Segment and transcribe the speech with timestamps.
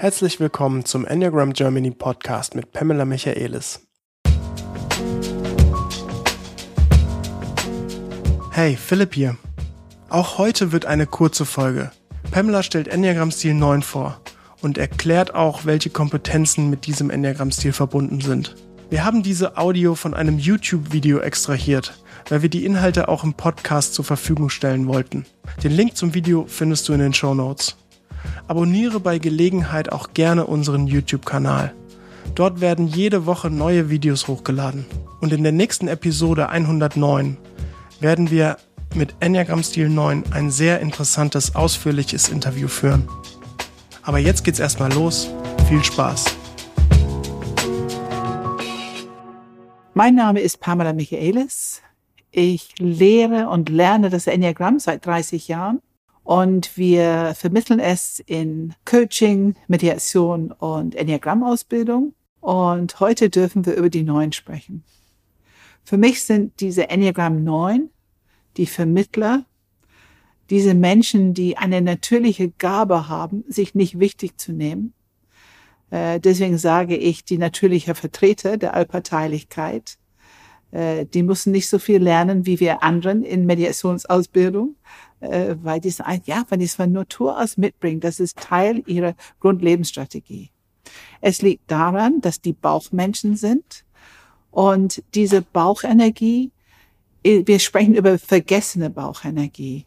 [0.00, 3.86] Herzlich willkommen zum Enneagram Germany Podcast mit Pamela Michaelis.
[8.50, 9.36] Hey, Philipp hier.
[10.08, 11.90] Auch heute wird eine kurze Folge.
[12.30, 14.22] Pamela stellt Enneagram-Stil 9 vor
[14.62, 18.56] und erklärt auch, welche Kompetenzen mit diesem Enneagram-Stil verbunden sind.
[18.88, 23.92] Wir haben diese Audio von einem YouTube-Video extrahiert, weil wir die Inhalte auch im Podcast
[23.92, 25.26] zur Verfügung stellen wollten.
[25.62, 27.76] Den Link zum Video findest du in den Show Notes.
[28.48, 31.74] Abonniere bei Gelegenheit auch gerne unseren YouTube-Kanal.
[32.34, 34.86] Dort werden jede Woche neue Videos hochgeladen.
[35.20, 37.36] Und in der nächsten Episode 109
[38.00, 38.56] werden wir
[38.94, 43.08] mit Enneagram Stil 9 ein sehr interessantes, ausführliches Interview führen.
[44.02, 45.28] Aber jetzt geht's erstmal los.
[45.68, 46.24] Viel Spaß!
[49.94, 51.82] Mein Name ist Pamela Michaelis.
[52.30, 55.82] Ich lehre und lerne das Enneagramm seit 30 Jahren
[56.30, 62.14] und wir vermitteln es in Coaching, Mediation und Enneagram-Ausbildung.
[62.38, 64.84] Und heute dürfen wir über die Neun sprechen.
[65.82, 67.90] Für mich sind diese Enneagram Neun
[68.56, 69.44] die Vermittler,
[70.50, 74.92] diese Menschen, die eine natürliche Gabe haben, sich nicht wichtig zu nehmen.
[75.90, 79.98] Äh, deswegen sage ich, die natürliche Vertreter der Allparteilichkeit,
[80.70, 84.76] äh, die müssen nicht so viel lernen wie wir anderen in Mediationsausbildung,
[85.20, 88.00] äh, weil die es ja, weil die es von Natur aus mitbringen.
[88.00, 90.50] Das ist Teil ihrer Grundlebensstrategie.
[91.20, 93.84] Es liegt daran, dass die Bauchmenschen sind
[94.50, 96.50] und diese Bauchenergie,
[97.22, 99.86] äh, wir sprechen über vergessene Bauchenergie.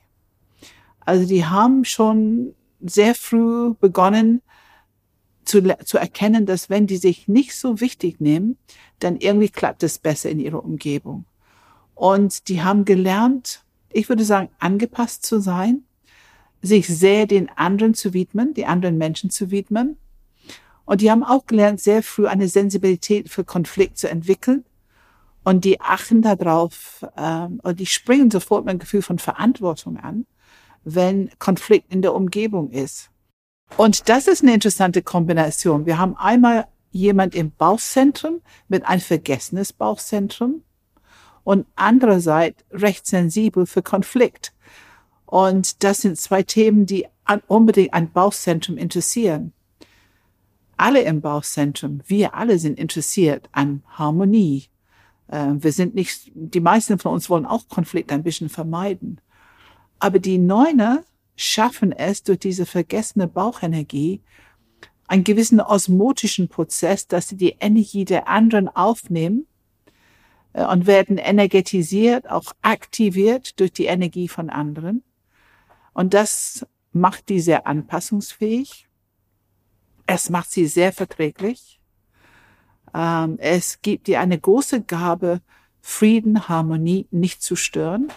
[1.01, 4.41] Also die haben schon sehr früh begonnen
[5.45, 8.57] zu, zu erkennen, dass wenn die sich nicht so wichtig nehmen,
[8.99, 11.25] dann irgendwie klappt es besser in ihrer Umgebung.
[11.95, 13.62] Und die haben gelernt,
[13.93, 15.83] ich würde sagen, angepasst zu sein,
[16.61, 19.97] sich sehr den anderen zu widmen, die anderen Menschen zu widmen.
[20.85, 24.65] Und die haben auch gelernt, sehr früh eine Sensibilität für Konflikt zu entwickeln.
[25.43, 30.25] Und die achten darauf, ähm, und die springen sofort mit einem Gefühl von Verantwortung an,
[30.83, 33.09] wenn Konflikt in der Umgebung ist.
[33.77, 35.85] Und das ist eine interessante Kombination.
[35.85, 40.63] Wir haben einmal jemand im Bauchzentrum mit ein vergessenes Bauchzentrum
[41.43, 44.53] und andererseits recht sensibel für Konflikt.
[45.25, 47.07] Und das sind zwei Themen, die
[47.47, 49.53] unbedingt ein Bauchzentrum interessieren.
[50.77, 54.65] Alle im Bauchzentrum, wir alle sind interessiert an Harmonie.
[55.31, 59.21] Ähm, wir sind nicht, die meisten von uns wollen auch Konflikt ein bisschen vermeiden.
[59.99, 61.03] Aber die Neuner
[61.35, 64.21] schaffen es durch diese vergessene Bauchenergie,
[65.07, 69.52] einen gewissen osmotischen Prozess, dass sie die Energie der anderen aufnehmen äh,
[70.53, 75.03] und werden energetisiert, auch aktiviert durch die Energie von anderen.
[75.93, 78.87] Und das macht die sehr anpassungsfähig.
[80.05, 81.79] Es macht sie sehr verträglich.
[82.93, 85.41] Ähm, es gibt ihr eine große Gabe,
[85.81, 88.11] Frieden, Harmonie nicht zu stören.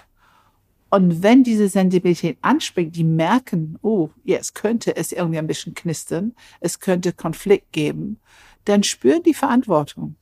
[0.90, 6.34] Und wenn diese Sensibilität anspringt, die merken, oh, jetzt könnte es irgendwie ein bisschen knistern,
[6.60, 8.20] es könnte Konflikt geben,
[8.64, 10.14] dann spüren die Verantwortung.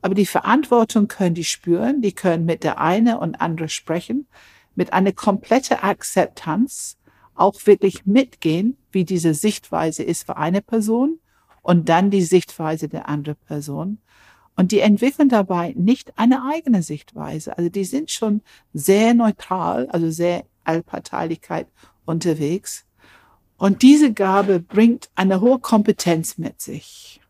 [0.00, 4.26] Aber die Verantwortung können die spüren, die können mit der eine und andere sprechen,
[4.74, 6.98] mit einer komplette Akzeptanz
[7.34, 11.18] auch wirklich mitgehen, wie diese Sichtweise ist für eine Person
[11.62, 13.98] und dann die Sichtweise der anderen Person.
[14.56, 17.56] Und die entwickeln dabei nicht eine eigene Sichtweise.
[17.56, 18.42] Also die sind schon
[18.72, 21.68] sehr neutral, also sehr Allparteilichkeit
[22.04, 22.84] unterwegs.
[23.56, 27.20] Und diese Gabe bringt eine hohe Kompetenz mit sich.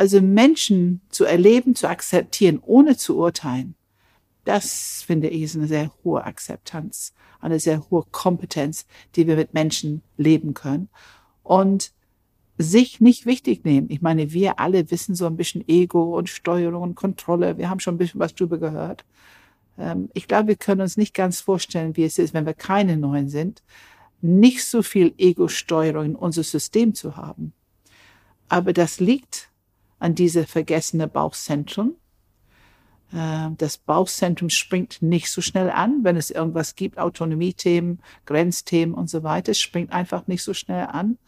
[0.00, 3.74] Also Menschen zu erleben, zu akzeptieren, ohne zu urteilen,
[4.44, 9.52] das finde ich ist eine sehr hohe Akzeptanz, eine sehr hohe Kompetenz, die wir mit
[9.52, 10.88] Menschen leben können.
[11.42, 11.92] Und
[12.56, 13.90] sich nicht wichtig nehmen.
[13.90, 17.58] Ich meine, wir alle wissen so ein bisschen Ego und Steuerung und Kontrolle.
[17.58, 19.04] Wir haben schon ein bisschen was drüber gehört.
[19.76, 22.96] Ähm, ich glaube, wir können uns nicht ganz vorstellen, wie es ist, wenn wir keine
[22.96, 23.62] Neuen sind,
[24.22, 27.52] nicht so viel Ego-Steuerung in unser System zu haben.
[28.48, 29.49] Aber das liegt
[30.00, 31.94] an diese vergessene Bauchzentrum.
[33.12, 39.08] Ähm, das Bauchzentrum springt nicht so schnell an, wenn es irgendwas gibt, Autonomiethemen, Grenzthemen und
[39.08, 41.18] so weiter, springt einfach nicht so schnell an.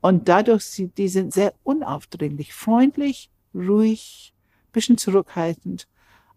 [0.00, 0.64] Und dadurch,
[0.96, 4.32] die sind sehr unaufdringlich, freundlich, ruhig,
[4.72, 5.88] bisschen zurückhaltend,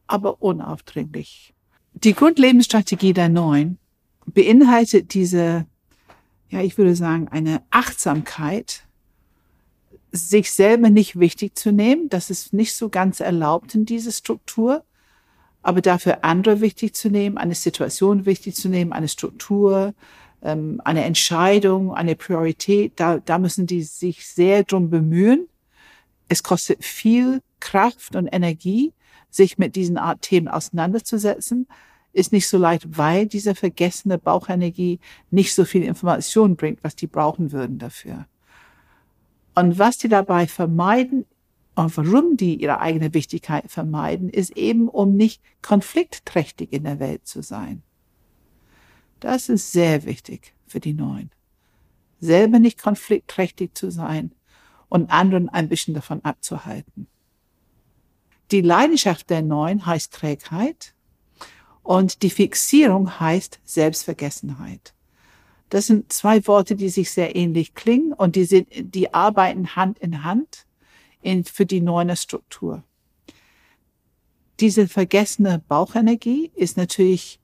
[0.08, 1.54] aber unaufdringlich.
[1.94, 3.78] Die Grundlebensstrategie der Neuen
[4.26, 5.66] beinhaltet diese,
[6.50, 8.88] ja, ich würde sagen, eine Achtsamkeit,
[10.12, 12.10] sich selber nicht wichtig zu nehmen.
[12.10, 14.84] Das ist nicht so ganz erlaubt in dieser Struktur.
[15.62, 19.94] Aber dafür andere wichtig zu nehmen, eine Situation wichtig zu nehmen, eine Struktur,
[20.42, 25.48] ähm, eine Entscheidung, eine Priorität, da, da müssen die sich sehr drum bemühen.
[26.30, 28.94] Es kostet viel Kraft und Energie,
[29.30, 31.68] sich mit diesen Art Themen auseinanderzusetzen.
[32.12, 35.00] Ist nicht so leicht, weil diese vergessene Bauchenergie
[35.30, 38.26] nicht so viel Information bringt, was die brauchen würden dafür.
[39.56, 41.26] Und was die dabei vermeiden
[41.76, 47.28] und warum die ihre eigene Wichtigkeit vermeiden, ist eben, um nicht konfliktträchtig in der Welt
[47.28, 47.84] zu sein.
[49.20, 51.32] Das ist sehr wichtig für die Neuen.
[52.20, 54.34] Selber nicht konfliktträchtig zu sein
[54.90, 57.08] und anderen ein bisschen davon abzuhalten.
[58.52, 60.94] Die Leidenschaft der Neuen heißt Trägheit
[61.84, 64.94] und die Fixierung heißt Selbstvergessenheit.
[65.72, 70.00] Das sind zwei Worte, die sich sehr ähnlich klingen und die, sind, die arbeiten Hand
[70.00, 70.66] in Hand
[71.22, 72.84] in, für die neue Struktur.
[74.60, 77.40] Diese vergessene Bauchenergie ist natürlich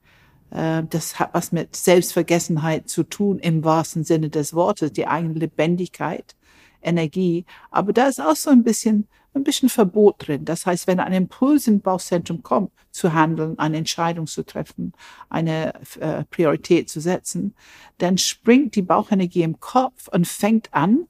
[0.51, 5.33] äh, das hat was mit Selbstvergessenheit zu tun im wahrsten Sinne des Wortes, die eigene
[5.33, 6.35] Lebendigkeit,
[6.81, 7.45] Energie.
[7.71, 10.45] Aber da ist auch so ein bisschen, ein bisschen Verbot drin.
[10.45, 14.93] Das heißt, wenn ein Impuls im Bauchzentrum kommt, zu handeln, eine Entscheidung zu treffen,
[15.29, 17.55] eine äh, Priorität zu setzen,
[17.99, 21.07] dann springt die Bauchenergie im Kopf und fängt an,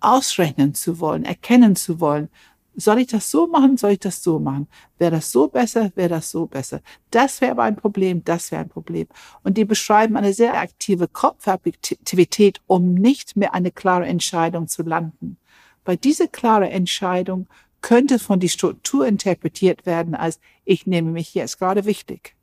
[0.00, 2.28] ausrechnen zu wollen, erkennen zu wollen,
[2.74, 3.76] soll ich das so machen?
[3.76, 4.68] Soll ich das so machen?
[4.98, 5.92] Wäre das so besser?
[5.94, 6.80] Wäre das so besser?
[7.10, 8.24] Das wäre aber ein Problem.
[8.24, 9.06] Das wäre ein Problem.
[9.42, 15.36] Und die beschreiben eine sehr aktive Kopfaktivität, um nicht mehr eine klare Entscheidung zu landen.
[15.84, 17.46] Weil diese klare Entscheidung
[17.80, 22.36] könnte von die Struktur interpretiert werden als ich nehme mich jetzt gerade wichtig.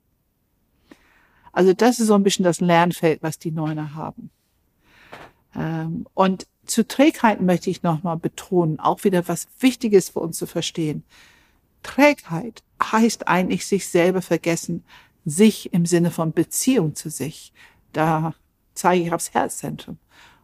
[1.53, 4.29] Also das ist so ein bisschen das Lernfeld, was die Neuner haben.
[5.55, 10.45] Ähm, und zu Trägheit möchte ich nochmal betonen, auch wieder was Wichtiges für uns zu
[10.45, 11.03] verstehen.
[11.83, 14.83] Trägheit heißt eigentlich sich selber vergessen,
[15.25, 17.53] sich im Sinne von Beziehung zu sich.
[17.93, 18.33] Da
[18.73, 19.97] zeige ich aufs Herzzentrum.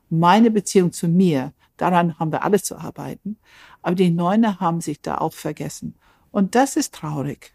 [0.09, 3.37] Meine Beziehung zu mir, daran haben wir alle zu arbeiten.
[3.81, 5.95] Aber die Neuner haben sich da auch vergessen.
[6.31, 7.53] Und das ist traurig.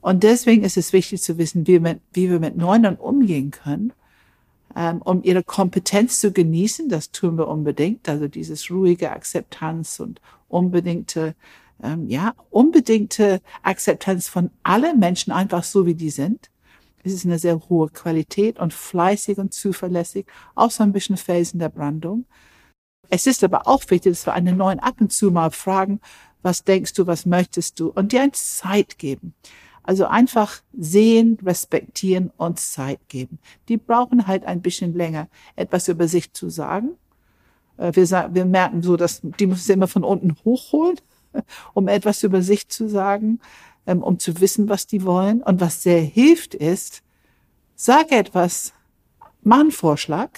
[0.00, 3.92] Und deswegen ist es wichtig zu wissen, wie wir, wie wir mit Neunern umgehen können
[4.76, 6.88] ähm, um ihre Kompetenz zu genießen.
[6.88, 8.08] Das tun wir unbedingt.
[8.08, 11.34] Also dieses ruhige Akzeptanz und unbedingte,
[11.82, 16.50] ähm, ja, unbedingte Akzeptanz von allen Menschen einfach so, wie die sind.
[17.02, 21.58] Es ist eine sehr hohe Qualität und fleißig und zuverlässig, auch so ein bisschen Felsen
[21.58, 22.26] der Brandung.
[23.08, 26.00] Es ist aber auch wichtig, dass wir einen neuen ab und zu mal fragen,
[26.42, 27.90] was denkst du, was möchtest du?
[27.90, 29.34] Und dir eine Zeit geben.
[29.86, 33.38] Also einfach sehen, respektieren und Zeit geben.
[33.68, 36.90] Die brauchen halt ein bisschen länger, etwas über sich zu sagen.
[37.76, 41.00] Äh, wir, wir merken so, dass die müssen immer von unten hochholen,
[41.74, 43.40] um etwas über sich zu sagen,
[43.86, 45.42] ähm, um zu wissen, was die wollen.
[45.42, 47.02] Und was sehr hilft ist,
[47.76, 48.74] sag etwas,
[49.42, 50.30] mach einen Vorschlag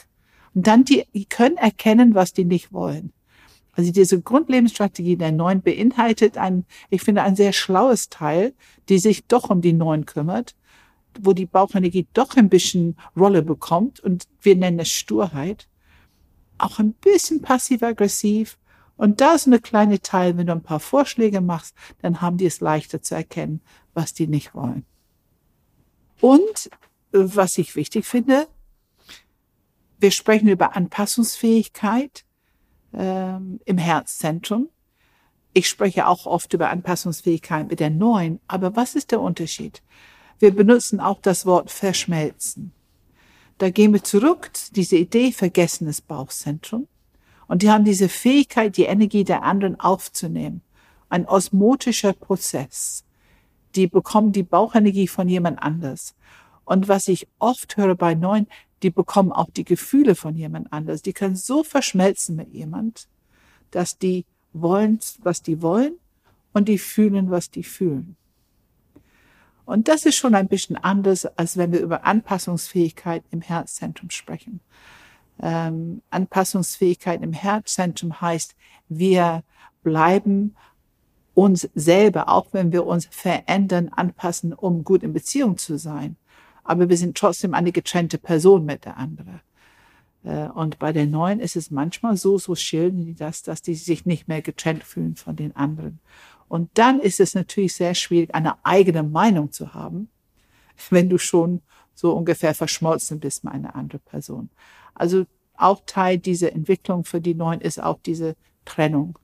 [0.55, 3.13] und dann die, die können erkennen, was die nicht wollen.
[3.79, 8.53] Also diese Grundlebensstrategie der Neuen beinhaltet ein, ich finde, ein sehr schlaues Teil,
[8.89, 10.57] die sich doch um die Neuen kümmert,
[11.21, 15.69] wo die Bauchenergie doch ein bisschen Rolle bekommt und wir nennen es Sturheit.
[16.59, 18.59] Auch ein bisschen passiv-aggressiv.
[18.97, 22.47] Und da ist eine kleine Teil, wenn du ein paar Vorschläge machst, dann haben die
[22.47, 23.61] es leichter zu erkennen,
[23.95, 24.85] was die nicht wollen.
[26.21, 26.69] Und
[27.13, 28.49] äh, was ich wichtig finde,
[30.01, 32.25] wir sprechen über Anpassungsfähigkeit
[32.95, 34.69] ähm, im Herzzentrum.
[35.53, 39.83] Ich spreche auch oft über Anpassungsfähigkeit mit der neuen, aber was ist der Unterschied?
[40.39, 42.73] Wir benutzen auch das Wort verschmelzen.
[43.59, 46.87] Da gehen wir zurück, diese Idee vergessenes Bauchzentrum.
[47.49, 50.63] Und die haben diese Fähigkeit, die Energie der anderen aufzunehmen.
[51.09, 53.05] Ein osmotischer Prozess.
[53.75, 56.15] Die bekommen die Bauchenergie von jemand anders.
[56.65, 58.47] Und was ich oft höre bei Neuen,
[58.83, 61.03] die bekommen auch die Gefühle von jemand anders.
[61.03, 63.09] Die können so verschmelzen mit jemand,
[63.71, 65.95] dass die wollen, was die wollen
[66.53, 68.17] und die fühlen, was die fühlen.
[69.65, 74.61] Und das ist schon ein bisschen anders, als wenn wir über Anpassungsfähigkeit im Herzzentrum sprechen.
[75.41, 78.57] Ähm, Anpassungsfähigkeit im Herzzentrum heißt,
[78.89, 79.43] wir
[79.83, 80.57] bleiben
[81.35, 86.17] uns selber, auch wenn wir uns verändern, anpassen, um gut in Beziehung zu sein
[86.69, 89.41] aber wir sind trotzdem eine getrennte Person mit der anderen.
[90.23, 93.75] Äh, und bei den Neuen ist es manchmal so, so schildern die das, dass die
[93.75, 95.99] sich nicht mehr getrennt fühlen von den anderen.
[96.47, 100.11] Und dann ist es natürlich sehr schwierig, eine eigene Meinung zu haben,
[100.91, 101.63] wenn du schon
[101.95, 104.51] so ungefähr verschmolzen bist mit einer anderen Person.
[104.93, 105.25] Also
[105.57, 109.19] auch Teil dieser Entwicklung für die Neuen ist auch diese Trennung.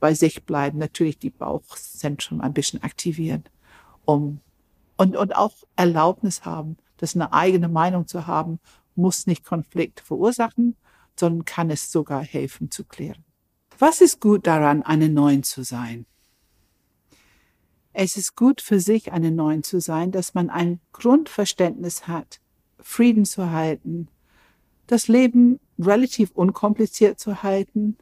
[0.00, 3.44] Bei sich bleiben, natürlich die Bauchzentren ein bisschen aktivieren,
[4.04, 4.40] um
[4.96, 8.60] und, und auch Erlaubnis haben, dass eine eigene Meinung zu haben,
[8.94, 10.76] muss nicht Konflikt verursachen,
[11.18, 13.24] sondern kann es sogar helfen zu klären.
[13.78, 16.06] Was ist gut daran, eine Neun zu sein?
[17.92, 22.40] Es ist gut für sich, eine Neun zu sein, dass man ein Grundverständnis hat,
[22.80, 24.08] Frieden zu halten,
[24.86, 27.96] das Leben relativ unkompliziert zu halten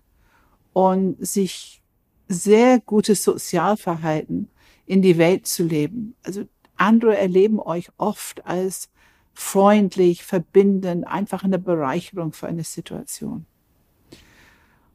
[0.73, 1.83] und sich
[2.29, 4.49] sehr gutes Sozialverhalten
[4.87, 6.17] in die Welt zu leben.
[6.23, 6.45] Also
[6.83, 8.91] andere erleben euch oft als
[9.33, 13.47] freundlich, verbindend, einfach eine Bereicherung für eine Situation.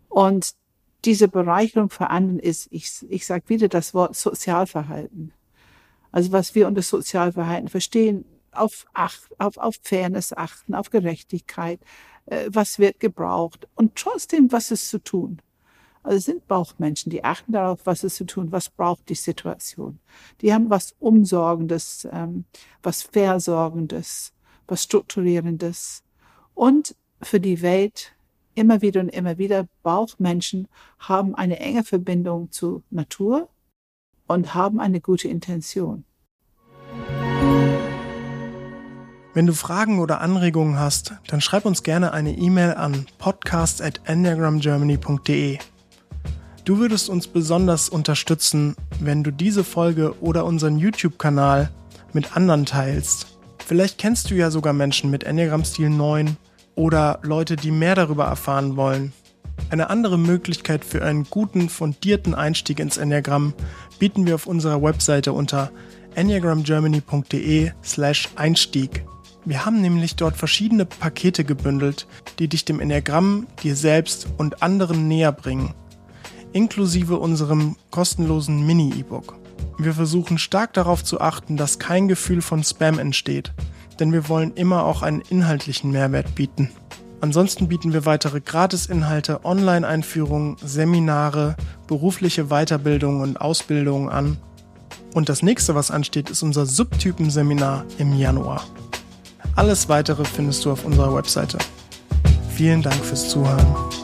[0.10, 0.54] Und
[1.06, 5.32] diese Bereicherung für anderen ist, ich, ich sage wieder das Wort Sozialverhalten.
[6.12, 11.80] Also was wir unter Sozialverhalten verstehen, auf, Acht, auf, auf Fairness achten, auf Gerechtigkeit,
[12.26, 15.42] äh, was wird gebraucht und trotzdem, was ist zu tun.
[16.08, 20.00] Also sind Bauchmenschen, die achten darauf, was ist zu tun, was braucht die Situation.
[20.40, 22.46] Die haben was Umsorgendes, ähm,
[22.82, 24.32] was Versorgendes,
[24.68, 26.04] was Strukturierendes.
[26.54, 28.14] Und für die Welt
[28.56, 33.50] immer wieder und immer wieder, Bauchmenschen haben eine enge Verbindung zu Natur
[34.28, 36.06] und haben eine gute Intention.
[39.34, 45.60] Wenn du Fragen oder Anregungen hast, dann schreib uns gerne eine E-Mail an podcast@enneagramgermany.de.
[46.68, 51.70] Du würdest uns besonders unterstützen, wenn du diese Folge oder unseren YouTube-Kanal
[52.12, 53.38] mit anderen teilst.
[53.66, 56.36] Vielleicht kennst du ja sogar Menschen mit Enneagram-Stil 9
[56.76, 59.14] oder Leute, die mehr darüber erfahren wollen.
[59.70, 63.54] Eine andere Möglichkeit für einen guten, fundierten Einstieg ins Enneagramm
[63.98, 65.72] bieten wir auf unserer Webseite unter
[66.16, 69.06] enneagramgermany.de slash Einstieg.
[69.46, 72.08] Wir haben nämlich dort verschiedene Pakete gebündelt,
[72.40, 75.74] die dich dem Enneagramm, dir selbst und anderen näher bringen
[76.54, 79.36] inklusive unserem kostenlosen Mini-E-Book.
[79.78, 83.54] Wir versuchen stark darauf zu achten, dass kein Gefühl von Spam entsteht,
[84.00, 86.70] denn wir wollen immer auch einen inhaltlichen Mehrwert bieten.
[87.20, 91.56] Ansonsten bieten wir weitere Gratis-Inhalte, Online-Einführungen, Seminare,
[91.88, 94.38] berufliche Weiterbildungen und Ausbildungen an.
[95.14, 98.64] Und das nächste, was ansteht, ist unser Subtypen-Seminar im Januar.
[99.56, 101.58] Alles weitere findest du auf unserer Webseite.
[102.56, 103.97] Vielen Dank fürs Zuhören.